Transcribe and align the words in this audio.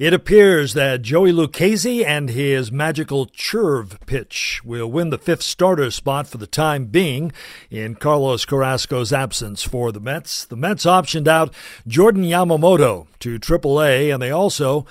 It 0.00 0.14
appears 0.14 0.72
that 0.72 1.02
Joey 1.02 1.30
Lucchesi 1.30 2.02
and 2.02 2.30
his 2.30 2.72
magical 2.72 3.26
churve 3.26 3.98
pitch 4.06 4.62
will 4.64 4.90
win 4.90 5.10
the 5.10 5.18
fifth 5.18 5.42
starter 5.42 5.90
spot 5.90 6.26
for 6.26 6.38
the 6.38 6.46
time 6.46 6.86
being 6.86 7.32
in 7.68 7.96
Carlos 7.96 8.46
Carrasco's 8.46 9.12
absence 9.12 9.62
for 9.62 9.92
the 9.92 10.00
Mets. 10.00 10.46
The 10.46 10.56
Mets 10.56 10.86
optioned 10.86 11.28
out 11.28 11.52
Jordan 11.86 12.24
Yamamoto 12.24 13.08
to 13.18 13.38
AAA, 13.38 14.10
and 14.10 14.22
they 14.22 14.30
also 14.30 14.86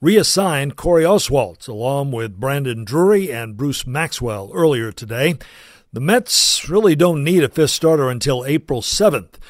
reassigned 0.00 0.76
Corey 0.76 1.02
Oswalt 1.02 1.66
along 1.66 2.12
with 2.12 2.38
Brandon 2.38 2.84
Drury 2.84 3.32
and 3.32 3.56
Bruce 3.56 3.84
Maxwell 3.84 4.52
earlier 4.54 4.92
today. 4.92 5.38
The 5.92 6.00
Mets 6.00 6.68
really 6.68 6.94
don't 6.94 7.24
need 7.24 7.42
a 7.42 7.48
fifth 7.48 7.72
starter 7.72 8.08
until 8.08 8.44
April 8.44 8.80
7th 8.80 9.40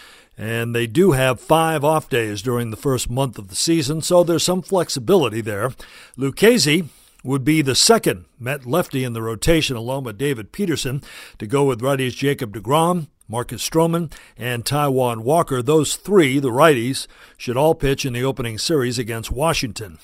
and 0.43 0.75
they 0.75 0.89
do 0.89 1.12
have 1.12 1.41
five 1.41 1.85
off 1.85 2.09
days 2.09 2.43
during 2.43 2.73
the 2.73 2.77
first 2.77 3.09
month 3.09 3.39
of 3.39 3.47
the 3.47 3.55
season, 3.55 4.03
so 4.03 4.25
there's 4.25 4.43
some 4.43 4.61
flexibility 4.61 5.41
there. 5.41 5.71
Lucchesi 6.19 6.89
would 7.23 7.45
be 7.45 7.62
the 7.62 7.77
second 7.77 8.25
Met 8.41 8.67
lefty 8.67 9.05
in 9.05 9.13
the 9.13 9.23
rotation, 9.23 9.77
along 9.77 10.03
with 10.03 10.19
David 10.19 10.51
Peterson, 10.51 11.01
to 11.39 11.47
go 11.47 11.63
with 11.63 11.81
righties 11.81 12.17
Jacob 12.17 12.53
DeGrom, 12.57 13.07
Marcus 13.29 13.67
Stroman, 13.69 14.13
and 14.37 14.65
Taijuan 14.65 15.23
Walker. 15.23 15.63
Those 15.63 15.95
three, 15.95 16.41
the 16.41 16.51
righties, 16.51 17.07
should 17.37 17.57
all 17.57 17.77
pitch 17.77 18.05
in 18.05 18.13
the 18.13 18.25
opening 18.25 18.59
series 18.59 18.98
against 18.98 19.31
Washington. 19.31 20.01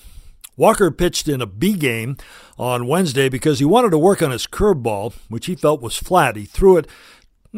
Walker 0.57 0.93
pitched 0.93 1.27
in 1.27 1.41
a 1.41 1.47
B 1.47 1.73
game 1.73 2.17
on 2.57 2.87
Wednesday 2.87 3.29
because 3.29 3.59
he 3.59 3.65
wanted 3.65 3.91
to 3.91 3.99
work 3.99 4.23
on 4.23 4.31
his 4.31 4.47
curveball, 4.47 5.15
which 5.29 5.47
he 5.47 5.57
felt 5.57 5.83
was 5.83 5.97
flat. 5.97 6.37
He 6.37 6.45
threw 6.45 6.77
it 6.77 6.87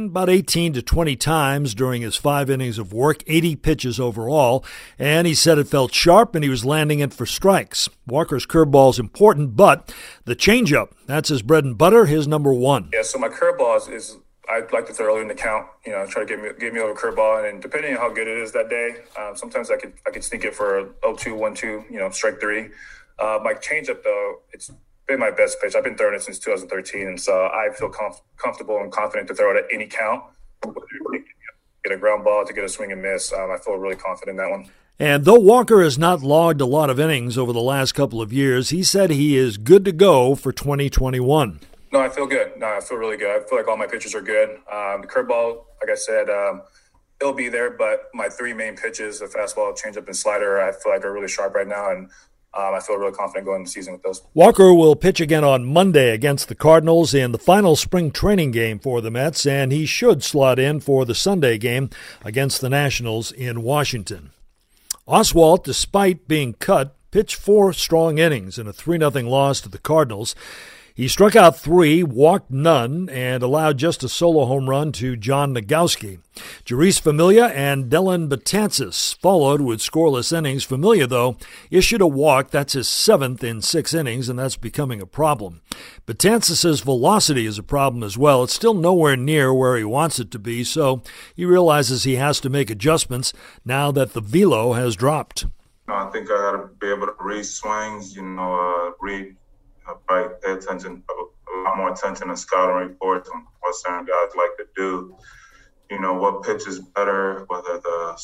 about 0.06 0.28
18 0.28 0.72
to 0.74 0.82
20 0.82 1.16
times 1.16 1.74
during 1.74 2.02
his 2.02 2.16
five 2.16 2.50
innings 2.50 2.78
of 2.78 2.92
work, 2.92 3.22
80 3.26 3.56
pitches 3.56 4.00
overall, 4.00 4.64
and 4.98 5.26
he 5.26 5.34
said 5.34 5.58
it 5.58 5.68
felt 5.68 5.94
sharp 5.94 6.34
and 6.34 6.44
he 6.44 6.50
was 6.50 6.64
landing 6.64 7.00
it 7.00 7.12
for 7.12 7.26
strikes. 7.26 7.88
Walker's 8.06 8.46
curveball 8.46 8.90
is 8.90 8.98
important, 8.98 9.56
but 9.56 9.94
the 10.24 10.36
changeup, 10.36 10.92
that's 11.06 11.28
his 11.28 11.42
bread 11.42 11.64
and 11.64 11.76
butter, 11.76 12.06
his 12.06 12.26
number 12.26 12.52
one. 12.52 12.90
Yeah, 12.92 13.02
so 13.02 13.18
my 13.18 13.28
curveball 13.28 13.76
is, 13.76 13.88
is 13.88 14.16
I'd 14.50 14.72
like 14.72 14.86
to 14.86 14.92
throw 14.92 15.14
early 15.14 15.22
in 15.22 15.28
the 15.28 15.34
count, 15.34 15.66
you 15.86 15.92
know, 15.92 16.04
try 16.06 16.24
to 16.24 16.26
get 16.26 16.42
me 16.42 16.48
get 16.58 16.74
me 16.74 16.80
over 16.80 16.94
curveball, 16.94 17.48
and 17.48 17.62
depending 17.62 17.94
on 17.94 18.00
how 18.00 18.12
good 18.12 18.26
it 18.26 18.36
is 18.36 18.52
that 18.52 18.68
day, 18.68 18.96
um, 19.18 19.36
sometimes 19.36 19.70
I 19.70 19.76
could 19.76 19.92
I 20.06 20.10
could 20.10 20.24
sneak 20.24 20.44
it 20.44 20.54
for 20.54 20.78
a 20.78 20.84
0-2, 21.04 21.38
1-2, 21.38 21.90
you 21.90 21.98
know, 21.98 22.10
strike 22.10 22.40
three. 22.40 22.70
Uh, 23.18 23.38
my 23.42 23.54
changeup 23.54 24.02
though, 24.02 24.40
it's 24.52 24.70
been 25.10 25.20
my 25.20 25.30
best 25.30 25.60
pitch. 25.60 25.74
I've 25.74 25.84
been 25.84 25.96
throwing 25.96 26.14
it 26.14 26.22
since 26.22 26.38
2013, 26.38 27.06
and 27.08 27.20
so 27.20 27.46
I 27.46 27.68
feel 27.76 27.90
comf- 27.90 28.20
comfortable 28.36 28.78
and 28.78 28.92
confident 28.92 29.28
to 29.28 29.34
throw 29.34 29.50
it 29.50 29.64
at 29.64 29.64
any 29.72 29.86
count. 29.86 30.22
Get 31.84 31.92
a 31.92 31.96
ground 31.96 32.24
ball 32.24 32.44
to 32.46 32.52
get 32.52 32.64
a 32.64 32.68
swing 32.68 32.92
and 32.92 33.02
miss. 33.02 33.32
Um, 33.32 33.50
I 33.50 33.58
feel 33.58 33.74
really 33.74 33.96
confident 33.96 34.38
in 34.38 34.44
that 34.44 34.50
one. 34.50 34.70
And 34.98 35.24
though 35.24 35.38
Walker 35.38 35.82
has 35.82 35.98
not 35.98 36.22
logged 36.22 36.60
a 36.60 36.66
lot 36.66 36.90
of 36.90 37.00
innings 37.00 37.36
over 37.36 37.52
the 37.52 37.60
last 37.60 37.92
couple 37.92 38.20
of 38.20 38.32
years, 38.32 38.68
he 38.68 38.82
said 38.82 39.10
he 39.10 39.36
is 39.36 39.56
good 39.56 39.84
to 39.86 39.92
go 39.92 40.34
for 40.34 40.52
2021. 40.52 41.60
No, 41.92 42.00
I 42.00 42.08
feel 42.08 42.26
good. 42.26 42.52
No, 42.58 42.66
I 42.66 42.80
feel 42.80 42.98
really 42.98 43.16
good. 43.16 43.30
I 43.30 43.44
feel 43.48 43.58
like 43.58 43.66
all 43.66 43.78
my 43.78 43.86
pitches 43.86 44.14
are 44.14 44.20
good. 44.20 44.50
Um, 44.70 45.00
the 45.00 45.08
curveball, 45.08 45.64
like 45.80 45.90
I 45.90 45.94
said, 45.96 46.28
um, 46.28 46.62
it'll 47.20 47.32
be 47.32 47.48
there, 47.48 47.70
but 47.70 48.10
my 48.14 48.28
three 48.28 48.52
main 48.52 48.76
pitches, 48.76 49.20
the 49.20 49.26
fastball, 49.26 49.76
changeup, 49.76 50.06
and 50.06 50.14
slider, 50.14 50.60
I 50.60 50.70
feel 50.70 50.92
like 50.92 51.04
are 51.04 51.12
really 51.12 51.28
sharp 51.28 51.54
right 51.54 51.66
now. 51.66 51.90
And 51.90 52.10
um, 52.52 52.74
I 52.74 52.80
feel 52.80 52.96
really 52.96 53.12
confident 53.12 53.46
going 53.46 53.60
into 53.60 53.68
the 53.68 53.72
season 53.72 53.92
with 53.92 54.02
those. 54.02 54.22
Walker 54.34 54.74
will 54.74 54.96
pitch 54.96 55.20
again 55.20 55.44
on 55.44 55.64
Monday 55.64 56.10
against 56.10 56.48
the 56.48 56.56
Cardinals 56.56 57.14
in 57.14 57.30
the 57.30 57.38
final 57.38 57.76
spring 57.76 58.10
training 58.10 58.50
game 58.50 58.80
for 58.80 59.00
the 59.00 59.10
Mets, 59.10 59.46
and 59.46 59.70
he 59.70 59.86
should 59.86 60.24
slot 60.24 60.58
in 60.58 60.80
for 60.80 61.04
the 61.04 61.14
Sunday 61.14 61.58
game 61.58 61.90
against 62.24 62.60
the 62.60 62.68
Nationals 62.68 63.30
in 63.30 63.62
Washington. 63.62 64.30
Oswalt, 65.06 65.62
despite 65.62 66.26
being 66.26 66.54
cut, 66.54 66.96
pitched 67.12 67.36
four 67.36 67.72
strong 67.72 68.18
innings 68.18 68.58
in 68.58 68.66
a 68.66 68.72
3 68.72 68.98
0 68.98 69.10
loss 69.28 69.60
to 69.60 69.68
the 69.68 69.78
Cardinals. 69.78 70.34
He 71.00 71.08
struck 71.08 71.34
out 71.34 71.56
three, 71.56 72.02
walked 72.02 72.50
none, 72.50 73.08
and 73.08 73.42
allowed 73.42 73.78
just 73.78 74.04
a 74.04 74.08
solo 74.10 74.44
home 74.44 74.68
run 74.68 74.92
to 74.92 75.16
John 75.16 75.54
Nogowski. 75.54 76.18
Jeurys 76.66 77.00
Familia 77.00 77.46
and 77.46 77.88
Dellin 77.88 78.28
Betances 78.28 79.16
followed 79.16 79.62
with 79.62 79.80
scoreless 79.80 80.30
innings. 80.30 80.62
Familia, 80.62 81.06
though, 81.06 81.38
issued 81.70 82.02
a 82.02 82.06
walk. 82.06 82.50
That's 82.50 82.74
his 82.74 82.86
seventh 82.86 83.42
in 83.42 83.62
six 83.62 83.94
innings, 83.94 84.28
and 84.28 84.38
that's 84.38 84.58
becoming 84.58 85.00
a 85.00 85.06
problem. 85.06 85.62
Betances' 86.06 86.84
velocity 86.84 87.46
is 87.46 87.56
a 87.56 87.62
problem 87.62 88.02
as 88.02 88.18
well. 88.18 88.44
It's 88.44 88.52
still 88.52 88.74
nowhere 88.74 89.16
near 89.16 89.54
where 89.54 89.78
he 89.78 89.84
wants 89.84 90.20
it 90.20 90.30
to 90.32 90.38
be, 90.38 90.64
so 90.64 91.02
he 91.34 91.46
realizes 91.46 92.04
he 92.04 92.16
has 92.16 92.40
to 92.40 92.50
make 92.50 92.68
adjustments 92.68 93.32
now 93.64 93.90
that 93.90 94.12
the 94.12 94.20
velo 94.20 94.74
has 94.74 94.96
dropped. 94.96 95.46
I 95.88 96.10
think 96.10 96.30
I 96.30 96.36
got 96.36 96.52
to 96.52 96.68
be 96.78 96.88
able 96.88 97.06
to 97.06 97.14
read 97.18 97.46
swings, 97.46 98.14
you 98.14 98.22
know, 98.22 98.54
uh, 98.54 98.92
read 99.00 99.34
pay 100.50 100.58
attention, 100.58 101.02
a 101.10 101.58
lot 101.62 101.76
more 101.76 101.92
attention 101.92 102.28
to 102.28 102.36
scouting 102.36 102.88
reports 102.88 103.28
on 103.32 103.46
what 103.60 103.74
certain 103.74 104.06
guys 104.06 104.34
like 104.36 104.56
to 104.58 104.66
do. 104.76 105.16
You 105.90 106.00
know, 106.00 106.14
what 106.14 106.42
pitch 106.42 106.66
is 106.68 106.78
better, 106.78 107.44
whether 107.48 107.78
the, 107.78 108.20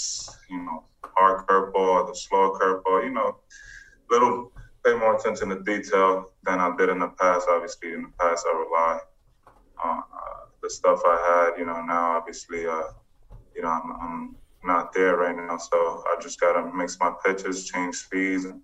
you 0.48 0.62
know, 0.62 0.84
hard 1.02 1.46
curveball 1.46 1.74
or 1.74 2.06
the 2.06 2.14
slow 2.14 2.52
curveball, 2.52 3.04
you 3.04 3.10
know, 3.10 3.38
little, 4.10 4.52
pay 4.84 4.94
more 4.94 5.16
attention 5.16 5.48
to 5.48 5.60
detail 5.62 6.30
than 6.44 6.60
I 6.60 6.74
did 6.76 6.88
in 6.90 7.00
the 7.00 7.08
past. 7.08 7.48
Obviously, 7.50 7.92
in 7.92 8.02
the 8.02 8.12
past, 8.20 8.46
I 8.48 8.56
rely 8.56 8.98
on 9.82 9.98
uh, 9.98 10.46
the 10.62 10.70
stuff 10.70 11.00
I 11.04 11.50
had, 11.50 11.58
you 11.58 11.66
know, 11.66 11.82
now 11.82 12.16
obviously, 12.16 12.66
uh, 12.66 12.82
you 13.54 13.62
know, 13.62 13.68
I'm, 13.68 13.92
I'm 14.00 14.36
not 14.64 14.92
there 14.92 15.16
right 15.16 15.36
now. 15.36 15.56
So 15.58 15.76
I 16.06 16.16
just 16.20 16.40
got 16.40 16.52
to 16.52 16.72
mix 16.72 16.98
my 17.00 17.12
pitches, 17.24 17.68
change 17.68 17.96
speeds, 17.96 18.44
and, 18.44 18.60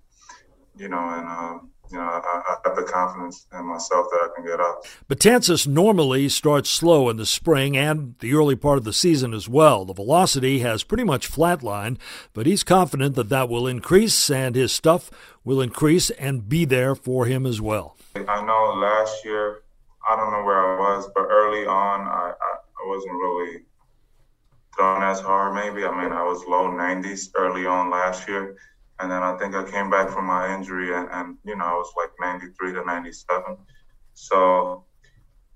you 0.76 0.88
know, 0.88 1.08
and, 1.08 1.28
um, 1.28 1.70
you 1.92 1.98
know, 1.98 2.04
I, 2.04 2.42
I, 2.48 2.56
have 2.64 2.76
the 2.76 2.82
confidence 2.82 3.46
in 3.52 3.66
myself 3.66 4.06
that 4.10 4.30
I 4.30 4.34
can 4.34 4.46
get 4.46 4.60
up. 4.60 4.84
Betances 5.08 5.66
normally 5.66 6.28
starts 6.28 6.70
slow 6.70 7.10
in 7.10 7.18
the 7.18 7.26
spring 7.26 7.76
and 7.76 8.14
the 8.20 8.32
early 8.32 8.56
part 8.56 8.78
of 8.78 8.84
the 8.84 8.92
season 8.92 9.34
as 9.34 9.48
well. 9.48 9.84
The 9.84 9.92
velocity 9.92 10.60
has 10.60 10.84
pretty 10.84 11.04
much 11.04 11.30
flatlined, 11.30 11.98
but 12.32 12.46
he's 12.46 12.64
confident 12.64 13.14
that 13.16 13.28
that 13.28 13.48
will 13.48 13.66
increase 13.66 14.30
and 14.30 14.54
his 14.54 14.72
stuff 14.72 15.10
will 15.44 15.60
increase 15.60 16.08
and 16.10 16.48
be 16.48 16.64
there 16.64 16.94
for 16.94 17.26
him 17.26 17.44
as 17.44 17.60
well. 17.60 17.96
I 18.16 18.44
know 18.44 18.74
last 18.80 19.24
year, 19.24 19.62
I 20.08 20.16
don't 20.16 20.32
know 20.32 20.44
where 20.44 20.76
I 20.76 20.78
was, 20.78 21.10
but 21.14 21.22
early 21.22 21.66
on, 21.66 22.00
I, 22.00 22.32
I, 22.32 22.56
I 22.84 22.88
wasn't 22.88 23.14
really 23.14 23.62
throwing 24.76 25.02
as 25.02 25.20
hard, 25.20 25.54
maybe. 25.54 25.84
I 25.84 25.90
mean, 26.02 26.12
I 26.12 26.22
was 26.22 26.44
low 26.46 26.68
90s 26.68 27.30
early 27.36 27.66
on 27.66 27.90
last 27.90 28.26
year 28.26 28.56
and 29.02 29.10
then 29.10 29.22
I 29.22 29.36
think 29.36 29.54
I 29.56 29.68
came 29.68 29.90
back 29.90 30.10
from 30.10 30.26
my 30.26 30.54
injury, 30.54 30.94
and, 30.94 31.08
and 31.10 31.36
you 31.44 31.56
know 31.56 31.64
I 31.64 31.72
was 31.72 31.92
like 31.96 32.10
93 32.20 32.72
to 32.74 32.84
97. 32.84 33.56
So 34.14 34.84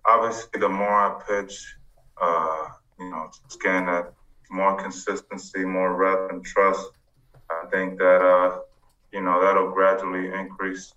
obviously, 0.04 0.58
the 0.58 0.68
more 0.68 0.88
I 0.88 1.22
pitch, 1.28 1.76
uh, 2.20 2.66
you 2.98 3.08
know, 3.10 3.30
just 3.48 3.62
getting 3.62 3.86
that 3.86 4.12
more 4.50 4.76
consistency, 4.76 5.64
more 5.64 5.94
rep 5.94 6.32
and 6.32 6.44
trust. 6.44 6.90
I 7.48 7.66
think 7.70 7.98
that 7.98 8.20
uh, 8.20 8.58
you 9.12 9.22
know 9.22 9.40
that'll 9.40 9.70
gradually 9.70 10.32
increase 10.34 10.92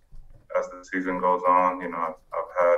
as 0.58 0.68
the 0.70 0.84
season 0.92 1.20
goes 1.20 1.44
on. 1.48 1.82
You 1.82 1.92
know, 1.92 1.98
I've, 1.98 2.16
I've 2.34 2.68
had 2.68 2.78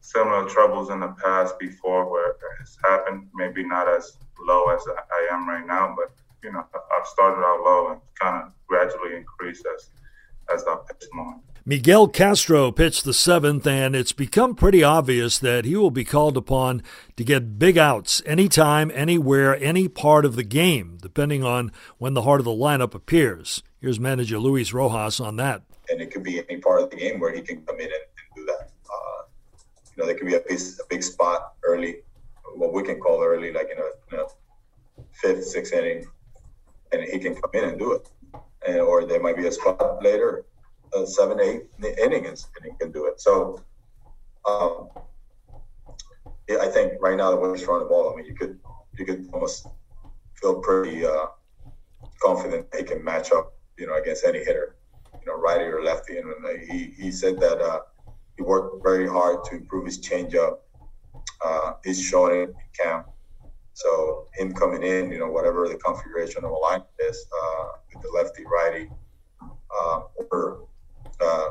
similar 0.00 0.48
troubles 0.48 0.90
in 0.90 0.98
the 0.98 1.14
past 1.22 1.56
before 1.60 2.10
where 2.10 2.34
it's 2.60 2.76
happened. 2.82 3.28
Maybe 3.32 3.62
not 3.64 3.86
as 3.86 4.18
low 4.40 4.64
as 4.70 4.82
I 4.88 5.28
am 5.32 5.48
right 5.48 5.66
now, 5.66 5.94
but 5.96 6.12
you 6.42 6.52
know, 6.52 6.64
I've 6.74 7.06
started 7.06 7.40
out 7.40 7.60
low 7.62 7.92
and 7.92 8.00
kind 8.20 8.44
of 8.44 8.52
gradually 8.66 9.16
increased 9.16 9.66
as 9.74 9.90
as 10.52 10.64
I 10.64 10.76
pitched 10.88 11.08
more. 11.12 11.40
Miguel 11.64 12.08
Castro 12.08 12.72
pitched 12.72 13.04
the 13.04 13.14
seventh, 13.14 13.64
and 13.68 13.94
it's 13.94 14.10
become 14.10 14.56
pretty 14.56 14.82
obvious 14.82 15.38
that 15.38 15.64
he 15.64 15.76
will 15.76 15.92
be 15.92 16.04
called 16.04 16.36
upon 16.36 16.82
to 17.16 17.22
get 17.22 17.56
big 17.56 17.78
outs 17.78 18.20
anytime, 18.26 18.90
anywhere, 18.92 19.56
any 19.62 19.86
part 19.86 20.24
of 20.24 20.34
the 20.34 20.42
game, 20.42 20.98
depending 21.00 21.44
on 21.44 21.70
when 21.98 22.14
the 22.14 22.22
heart 22.22 22.40
of 22.40 22.44
the 22.44 22.50
lineup 22.50 22.94
appears. 22.94 23.62
Here's 23.80 24.00
manager 24.00 24.40
Luis 24.40 24.72
Rojas 24.72 25.20
on 25.20 25.36
that. 25.36 25.62
And 25.88 26.00
it 26.00 26.10
could 26.10 26.24
be 26.24 26.42
any 26.50 26.60
part 26.60 26.82
of 26.82 26.90
the 26.90 26.96
game 26.96 27.20
where 27.20 27.32
he 27.32 27.40
can 27.40 27.64
come 27.64 27.76
in 27.76 27.82
and, 27.82 27.92
and 27.92 28.34
do 28.34 28.44
that. 28.46 28.70
Uh, 28.90 29.22
you 29.94 30.02
know, 30.02 30.06
there 30.06 30.16
could 30.16 30.26
be 30.26 30.34
a, 30.34 30.40
piece, 30.40 30.80
a 30.80 30.84
big 30.90 31.04
spot 31.04 31.54
early, 31.64 31.98
what 32.56 32.72
we 32.72 32.82
can 32.82 32.98
call 32.98 33.22
early, 33.22 33.52
like 33.52 33.68
in 33.70 33.78
a, 33.78 34.14
in 34.14 34.20
a 34.20 34.26
fifth, 35.12 35.44
sixth 35.44 35.72
inning, 35.72 36.06
and 36.92 37.02
he 37.02 37.18
can 37.18 37.34
come 37.34 37.50
in 37.54 37.64
and 37.64 37.78
do 37.78 37.92
it. 37.92 38.08
And, 38.66 38.80
or 38.80 39.04
there 39.04 39.20
might 39.20 39.36
be 39.36 39.46
a 39.46 39.52
spot 39.52 40.02
later, 40.02 40.44
uh, 40.94 41.04
seven, 41.04 41.40
eight 41.40 41.62
innings, 41.98 42.48
and 42.56 42.70
he 42.70 42.78
can 42.78 42.92
do 42.92 43.06
it. 43.06 43.20
So, 43.20 43.62
um, 44.48 44.88
yeah, 46.48 46.58
I 46.60 46.68
think 46.68 46.94
right 47.00 47.16
now 47.16 47.30
the 47.30 47.36
way 47.36 47.50
he's 47.50 47.64
throwing 47.64 47.82
the 47.82 47.88
ball, 47.88 48.12
I 48.12 48.16
mean, 48.16 48.26
you 48.26 48.34
could 48.34 48.58
you 48.98 49.06
could 49.06 49.28
almost 49.32 49.66
feel 50.34 50.60
pretty 50.60 51.06
uh, 51.06 51.26
confident 52.22 52.66
he 52.76 52.84
can 52.84 53.02
match 53.02 53.32
up, 53.32 53.54
you 53.78 53.86
know, 53.86 53.94
against 53.94 54.24
any 54.24 54.40
hitter, 54.40 54.76
you 55.14 55.26
know, 55.26 55.38
righty 55.38 55.64
or 55.64 55.82
lefty. 55.82 56.18
And 56.18 56.28
he 56.68 56.92
he 56.96 57.10
said 57.10 57.40
that 57.40 57.60
uh, 57.60 57.80
he 58.36 58.42
worked 58.42 58.82
very 58.82 59.08
hard 59.08 59.44
to 59.44 59.56
improve 59.56 59.86
his 59.86 59.98
changeup. 60.00 60.58
Uh, 61.44 61.72
he's 61.84 62.00
showing 62.00 62.42
it 62.42 62.48
in 62.48 62.54
camp. 62.84 63.06
So 63.72 64.21
him 64.34 64.52
coming 64.54 64.82
in, 64.82 65.10
you 65.10 65.18
know, 65.18 65.30
whatever 65.30 65.68
the 65.68 65.76
configuration 65.76 66.44
of 66.44 66.50
a 66.50 66.54
line 66.54 66.82
is, 67.08 67.26
uh, 67.42 67.64
with 67.92 68.02
the 68.02 68.10
lefty, 68.10 68.44
righty, 68.44 68.88
uh, 69.42 70.00
or 70.30 70.66
uh, 71.20 71.48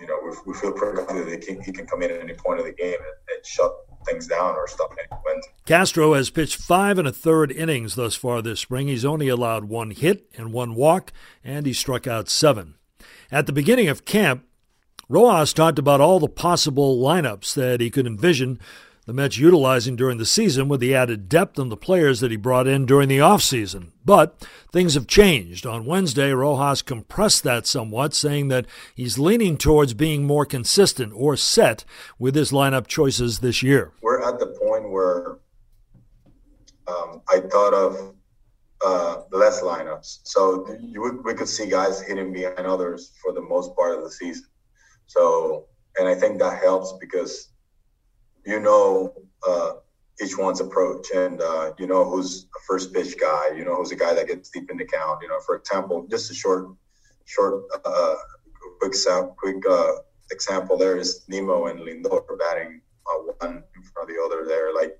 you 0.00 0.06
know, 0.06 0.18
we, 0.24 0.52
we 0.52 0.58
feel 0.58 0.72
pretty 0.72 0.96
confident 0.96 1.26
that 1.26 1.42
he 1.42 1.54
can, 1.54 1.62
he 1.62 1.72
can 1.72 1.86
come 1.86 2.02
in 2.02 2.10
at 2.10 2.20
any 2.20 2.34
point 2.34 2.60
of 2.60 2.66
the 2.66 2.72
game 2.72 2.94
and, 2.98 3.36
and 3.36 3.46
shut 3.46 3.72
things 4.06 4.26
down 4.26 4.54
or 4.54 4.68
stop 4.68 4.92
any 4.92 5.20
wins. 5.24 5.46
Castro 5.64 6.14
has 6.14 6.30
pitched 6.30 6.56
five 6.56 6.98
and 6.98 7.08
a 7.08 7.12
third 7.12 7.50
innings 7.50 7.94
thus 7.94 8.14
far 8.14 8.42
this 8.42 8.60
spring. 8.60 8.88
He's 8.88 9.04
only 9.04 9.28
allowed 9.28 9.64
one 9.64 9.90
hit 9.90 10.26
and 10.36 10.52
one 10.52 10.74
walk, 10.74 11.12
and 11.42 11.66
he 11.66 11.72
struck 11.72 12.06
out 12.06 12.28
seven. 12.28 12.74
At 13.30 13.46
the 13.46 13.52
beginning 13.52 13.88
of 13.88 14.04
camp, 14.04 14.44
Rojas 15.08 15.52
talked 15.52 15.78
about 15.78 16.00
all 16.00 16.20
the 16.20 16.28
possible 16.28 16.98
lineups 16.98 17.54
that 17.54 17.80
he 17.80 17.90
could 17.90 18.06
envision 18.06 18.60
the 19.06 19.12
Mets 19.12 19.38
utilizing 19.38 19.94
during 19.94 20.18
the 20.18 20.26
season 20.26 20.68
with 20.68 20.80
the 20.80 20.94
added 20.94 21.28
depth 21.28 21.60
and 21.60 21.70
the 21.70 21.76
players 21.76 22.18
that 22.18 22.32
he 22.32 22.36
brought 22.36 22.66
in 22.66 22.86
during 22.86 23.08
the 23.08 23.18
offseason. 23.18 23.92
But 24.04 24.44
things 24.72 24.94
have 24.94 25.06
changed. 25.06 25.64
On 25.64 25.86
Wednesday, 25.86 26.32
Rojas 26.32 26.82
compressed 26.82 27.44
that 27.44 27.68
somewhat, 27.68 28.14
saying 28.14 28.48
that 28.48 28.66
he's 28.96 29.16
leaning 29.16 29.56
towards 29.56 29.94
being 29.94 30.26
more 30.26 30.44
consistent 30.44 31.12
or 31.14 31.36
set 31.36 31.84
with 32.18 32.34
his 32.34 32.50
lineup 32.50 32.88
choices 32.88 33.38
this 33.38 33.62
year. 33.62 33.92
We're 34.02 34.22
at 34.22 34.40
the 34.40 34.46
point 34.46 34.90
where 34.90 35.38
um, 36.88 37.22
I 37.28 37.40
thought 37.40 37.74
of 37.74 38.14
uh, 38.84 39.22
less 39.30 39.62
lineups. 39.62 40.20
So 40.24 40.76
you, 40.80 41.22
we 41.24 41.34
could 41.34 41.48
see 41.48 41.66
guys 41.68 42.00
hitting 42.02 42.32
behind 42.32 42.66
others 42.66 43.12
for 43.22 43.32
the 43.32 43.40
most 43.40 43.74
part 43.76 43.96
of 43.96 44.02
the 44.02 44.10
season. 44.10 44.46
So, 45.06 45.66
and 45.96 46.08
I 46.08 46.16
think 46.16 46.40
that 46.40 46.60
helps 46.60 46.92
because 47.00 47.52
you 48.46 48.60
know 48.60 49.12
uh, 49.46 49.72
each 50.22 50.38
one's 50.38 50.60
approach, 50.60 51.10
and 51.14 51.40
uh, 51.42 51.72
you 51.78 51.86
know 51.86 52.04
who's 52.04 52.46
a 52.56 52.60
first 52.66 52.94
pitch 52.94 53.18
guy. 53.20 53.48
You 53.56 53.64
know 53.64 53.76
who's 53.76 53.92
a 53.92 53.96
guy 53.96 54.14
that 54.14 54.28
gets 54.28 54.48
deep 54.48 54.70
in 54.70 54.76
the 54.76 54.84
count. 54.84 55.20
You 55.22 55.28
know, 55.28 55.40
for 55.40 55.56
example, 55.56 56.06
just 56.08 56.30
a 56.30 56.34
short, 56.34 56.68
short, 57.24 57.64
uh, 57.84 58.14
quick, 58.80 58.94
quick 59.36 59.62
uh, 59.68 59.92
example. 60.30 60.76
There 60.76 60.96
is 60.96 61.24
Nimmo 61.28 61.66
and 61.66 61.80
Lindor 61.80 62.22
batting 62.38 62.80
uh, 63.06 63.32
one 63.38 63.62
in 63.76 63.82
front 63.82 64.08
of 64.08 64.16
the 64.16 64.22
other. 64.24 64.46
There, 64.46 64.72
like 64.74 64.98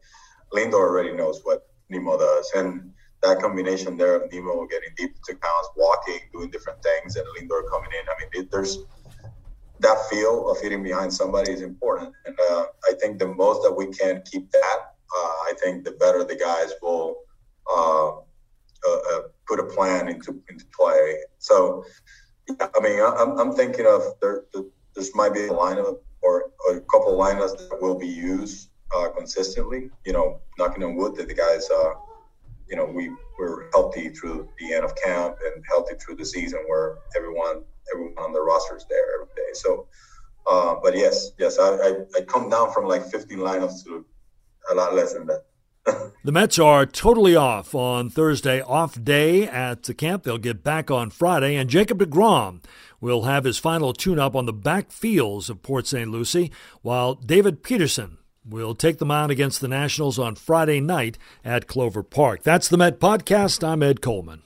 Lindor 0.52 0.74
already 0.74 1.12
knows 1.12 1.40
what 1.44 1.68
Nimmo 1.88 2.18
does, 2.18 2.50
and 2.56 2.92
that 3.22 3.40
combination 3.40 3.96
there 3.96 4.16
of 4.16 4.30
Nimmo 4.32 4.66
getting 4.66 4.90
deep 4.96 5.14
into 5.16 5.40
counts, 5.40 5.70
walking, 5.76 6.20
doing 6.32 6.50
different 6.50 6.82
things, 6.82 7.16
and 7.16 7.26
Lindor 7.38 7.62
coming 7.70 7.90
in. 7.92 8.06
I 8.08 8.14
mean, 8.20 8.48
there's 8.50 8.78
that 9.80 9.98
feel 10.10 10.50
of 10.50 10.60
hitting 10.60 10.82
behind 10.82 11.12
somebody 11.12 11.52
is 11.52 11.62
important. 11.62 12.12
And 12.24 12.38
uh, 12.38 12.64
I 12.88 12.94
think 13.00 13.18
the 13.18 13.28
most 13.28 13.62
that 13.62 13.72
we 13.72 13.86
can 13.86 14.22
keep 14.30 14.50
that, 14.50 14.78
uh, 15.16 15.32
I 15.48 15.52
think 15.62 15.84
the 15.84 15.92
better 15.92 16.24
the 16.24 16.36
guys 16.36 16.72
will 16.82 17.16
uh, 17.70 18.08
uh, 18.08 19.00
uh 19.12 19.20
put 19.46 19.60
a 19.60 19.64
plan 19.64 20.08
into 20.08 20.40
into 20.48 20.64
play. 20.78 21.18
So, 21.38 21.84
yeah, 22.48 22.68
I 22.74 22.80
mean, 22.80 23.00
I'm, 23.00 23.38
I'm 23.38 23.52
thinking 23.54 23.86
of 23.86 24.02
there, 24.20 24.44
there 24.52 25.04
might 25.14 25.34
be 25.34 25.44
a 25.44 25.48
lineup 25.48 25.98
or, 26.22 26.50
a 26.70 26.80
couple 26.92 27.20
of 27.20 27.28
lineups 27.28 27.56
that 27.58 27.78
will 27.80 27.96
be 27.96 28.08
used 28.08 28.70
uh, 28.94 29.08
consistently. 29.10 29.90
You 30.04 30.12
know, 30.12 30.40
knocking 30.58 30.82
on 30.82 30.96
wood 30.96 31.14
that 31.16 31.28
the 31.28 31.34
guys, 31.34 31.68
you 32.68 32.76
know, 32.76 32.86
we 32.86 33.10
we're 33.38 33.70
healthy 33.72 34.08
through 34.08 34.48
the 34.58 34.72
end 34.72 34.84
of 34.84 34.94
camp 34.96 35.36
and 35.44 35.62
healthy 35.68 35.94
through 35.96 36.16
the 36.16 36.24
season 36.24 36.60
where 36.66 36.96
everyone 37.16 37.62
everyone 37.92 38.14
on 38.18 38.32
the 38.32 38.40
roster 38.40 38.76
is 38.76 38.86
there 38.88 39.14
every 39.14 39.34
day. 39.34 39.52
So, 39.54 39.88
uh, 40.46 40.76
but 40.82 40.96
yes, 40.96 41.32
yes, 41.38 41.58
I, 41.58 41.68
I, 41.68 41.92
I 42.16 42.20
come 42.22 42.48
down 42.48 42.72
from 42.72 42.86
like 42.86 43.04
15 43.06 43.38
lineups 43.38 43.84
to 43.84 44.04
a 44.70 44.74
lot 44.74 44.94
less 44.94 45.12
than 45.12 45.26
that. 45.26 45.44
the 46.24 46.32
Mets 46.32 46.58
are 46.58 46.84
totally 46.84 47.36
off 47.36 47.74
on 47.74 48.10
Thursday, 48.10 48.60
off 48.60 49.02
day 49.02 49.46
at 49.46 49.84
the 49.84 49.94
camp. 49.94 50.24
They'll 50.24 50.38
get 50.38 50.64
back 50.64 50.90
on 50.90 51.10
Friday, 51.10 51.54
and 51.54 51.70
Jacob 51.70 51.98
DeGrom 51.98 52.64
will 53.00 53.22
have 53.22 53.44
his 53.44 53.58
final 53.58 53.92
tune 53.92 54.18
up 54.18 54.34
on 54.34 54.46
the 54.46 54.52
back 54.52 54.90
fields 54.90 55.48
of 55.48 55.62
Port 55.62 55.86
St. 55.86 56.10
Lucie, 56.10 56.50
while 56.82 57.14
David 57.14 57.62
Peterson 57.62 58.18
will 58.44 58.74
take 58.74 58.98
the 58.98 59.06
mound 59.06 59.30
against 59.30 59.60
the 59.60 59.68
Nationals 59.68 60.18
on 60.18 60.34
Friday 60.34 60.80
night 60.80 61.18
at 61.44 61.66
Clover 61.66 62.02
Park. 62.02 62.42
That's 62.42 62.68
the 62.68 62.76
Met 62.76 63.00
Podcast. 63.00 63.66
I'm 63.66 63.82
Ed 63.82 64.00
Coleman. 64.00 64.45